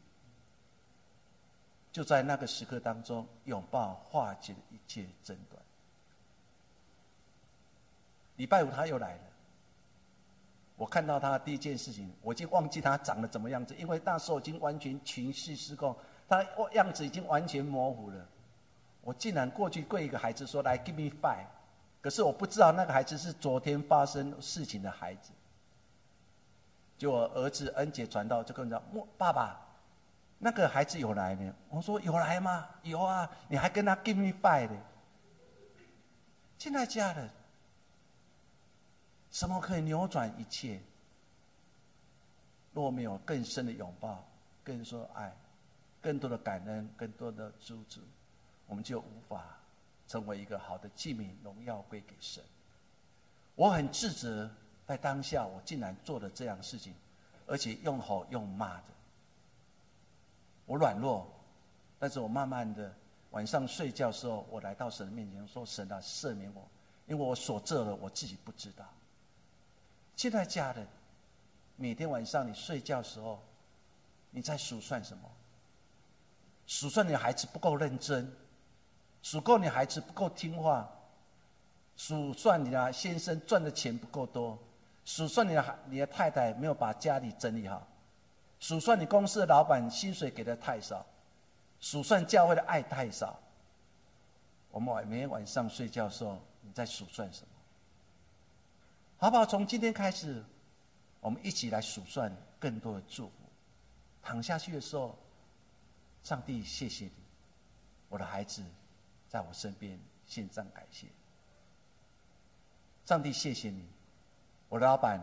[1.91, 5.61] 就在那个时刻当中，拥抱化解了一切争端。
[8.37, 9.23] 礼拜五他又来了，
[10.77, 15.93] 我看到他第一件事情，我已经忘记他长得怎么样子，因为那时候已经完全情绪失控，
[16.27, 18.25] 他样子已经完全模糊了。
[19.01, 21.47] 我竟然过去跪一个孩子说：“来，give me five。”
[22.01, 25.31] 可是我不知道那个孩子是昨天发生事情的孩子。
[26.99, 29.57] 就我儿子恩杰传道，就跟我讲：“我爸爸，
[30.37, 32.67] 那个孩子有来没有？”我说：“有来吗？
[32.83, 34.77] 有啊，你还跟他 give me five 呢。”
[36.59, 37.29] 进来家人，
[39.31, 40.81] 什么可以扭转一切？
[42.73, 44.21] 若没有更深的拥抱，
[44.61, 45.33] 更说爱，
[46.01, 48.01] 更多的感恩，更多的支持，
[48.67, 49.57] 我们就无法
[50.05, 52.43] 成为一个好的器皿，荣耀归给神。
[53.55, 54.51] 我很自责。
[54.89, 56.95] 在当下，我竟然做了这样事情，
[57.45, 58.85] 而且用吼用骂的。
[60.65, 61.31] 我软弱，
[61.99, 62.91] 但是我慢慢的
[63.29, 66.67] 晚上睡觉时候，我来到神的面前说：“神啊，赦免我，
[67.05, 68.83] 因为我所做的我自己不知道。”
[70.17, 70.87] 现在家人，
[71.75, 73.39] 每天晚上你睡觉时候，
[74.31, 75.29] 你在数算什么？
[76.65, 78.27] 数算你孩子不够认真，
[79.21, 80.89] 数够你孩子不够听话，
[81.95, 84.57] 数算你的先生赚的钱不够多。
[85.09, 87.87] 数算你的孩你的太太没有把家里整理好，
[88.59, 91.03] 数算你公司的老板薪水给的太少，
[91.79, 93.39] 数算教会的爱太少。
[94.69, 97.47] 我们晚每天晚上睡觉的时候，你在数算什么？
[99.17, 99.43] 好不好？
[99.43, 100.45] 从今天开始，
[101.21, 103.33] 我们一起来数算更多的祝福。
[104.21, 105.17] 躺下去的时候，
[106.21, 107.11] 上帝谢谢你，
[108.09, 108.63] 我的孩子
[109.27, 111.07] 在我身边，献上感谢。
[113.05, 113.87] 上帝谢谢你，
[114.69, 115.19] 我的老板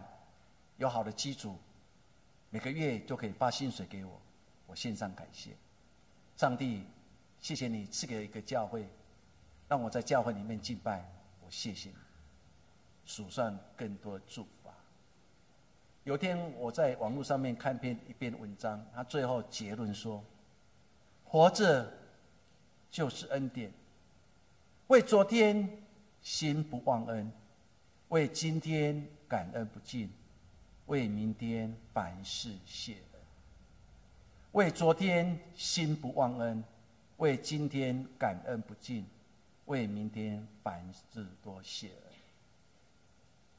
[0.77, 1.57] 有好的基础，
[2.51, 4.21] 每个月就可以发薪水给我，
[4.67, 5.53] 我献上感谢。
[6.37, 6.83] 上帝，
[7.41, 8.87] 谢谢你赐给一个教会，
[9.69, 11.09] 让我在教会里面敬拜，
[11.45, 11.97] 我谢谢你。
[13.05, 14.69] 数算更多祝福！
[16.03, 20.23] 有天我在网络上面看篇一篇文章，他最后结论说：
[21.25, 21.93] 活着
[22.91, 23.73] 就是恩典，
[24.89, 25.69] 为昨天
[26.21, 27.33] 心不忘恩。
[28.09, 30.11] 为今天感恩不尽，
[30.87, 33.21] 为明天凡事谢恩；
[34.53, 36.63] 为昨天心不忘恩，
[37.17, 39.05] 为今天感恩不尽，
[39.65, 41.97] 为明天凡事多谢恩。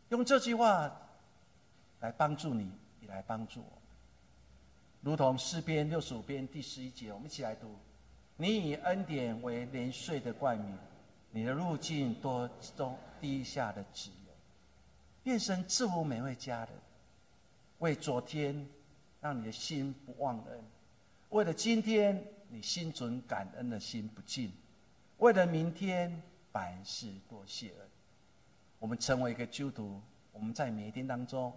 [0.09, 0.89] 用这句话
[1.99, 3.81] 来帮助你，也来帮助我。
[5.01, 7.75] 如同诗篇六十五篇第十一节，我们一起来读：
[8.37, 10.77] 你以恩典为连岁的冠冕，
[11.31, 14.26] 你的路径多中低下的指引。
[15.27, 16.69] 愿神赐福每位家人，
[17.79, 18.65] 为昨天
[19.19, 20.57] 让你的心不忘恩；
[21.31, 24.49] 为了今天你心存感恩的心不尽；
[25.17, 26.23] 为了明天
[26.53, 27.87] 凡事多谢恩。
[28.79, 30.01] 我们成为一个基督徒，
[30.31, 31.51] 我们在每一天当中，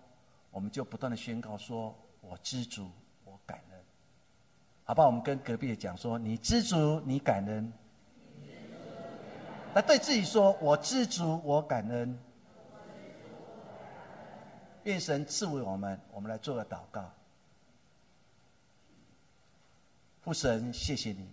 [0.50, 2.90] 我们就不断的宣告说：“我知足，
[3.24, 3.78] 我感恩。”
[4.82, 7.72] 好吧，我们跟隔壁的讲说：“你知足，你感恩。”
[9.76, 12.18] 来对自己说：“我知足，我感恩。”
[14.90, 17.10] 愿神赐予我们，我们来做个祷告。
[20.22, 21.28] 父神，谢谢你。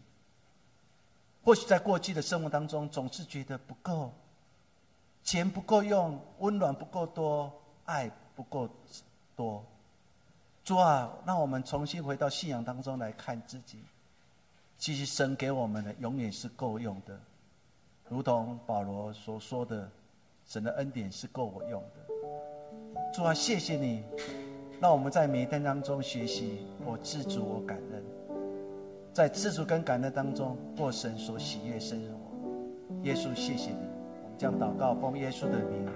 [1.43, 4.13] 或许在过去的生活当中，总是觉得不够，
[5.23, 7.51] 钱不够用，温暖不够多，
[7.85, 8.69] 爱不够
[9.35, 9.65] 多。
[10.63, 13.81] 主啊，让我们重新回到信仰当中来看自己。
[14.77, 17.19] 其实神给我们的永远是够用的，
[18.09, 19.89] 如同保罗所说的
[20.45, 22.13] ：“神的恩典是够我用的。”
[23.17, 24.03] 主啊，谢谢你，
[24.79, 28.03] 让我们在每一天当中学习我知足，我感恩，
[29.11, 32.11] 在知足跟感恩当中过神所喜悦生活。
[33.01, 33.87] 耶稣，谢谢你，
[34.23, 35.87] 我们将祷告奉耶稣的名。